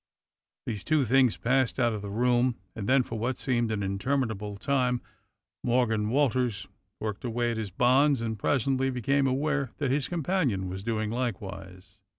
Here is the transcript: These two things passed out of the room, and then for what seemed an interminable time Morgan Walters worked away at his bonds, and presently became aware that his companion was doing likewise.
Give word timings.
These 0.65 0.83
two 0.83 1.05
things 1.05 1.37
passed 1.37 1.79
out 1.79 1.93
of 1.93 2.01
the 2.01 2.09
room, 2.09 2.55
and 2.75 2.89
then 2.89 3.03
for 3.03 3.19
what 3.19 3.37
seemed 3.37 3.69
an 3.71 3.83
interminable 3.83 4.57
time 4.57 4.99
Morgan 5.63 6.09
Walters 6.09 6.67
worked 6.99 7.23
away 7.23 7.51
at 7.51 7.57
his 7.57 7.69
bonds, 7.69 8.19
and 8.19 8.39
presently 8.39 8.89
became 8.89 9.27
aware 9.27 9.69
that 9.77 9.91
his 9.91 10.07
companion 10.07 10.67
was 10.67 10.81
doing 10.81 11.11
likewise. 11.11 11.99